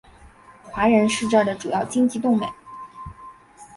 [0.63, 2.51] 华人是这的主要经济动脉。